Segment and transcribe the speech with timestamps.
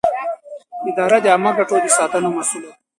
[0.89, 2.71] اداره د عامه ګټو د ساتنې مسووله ده.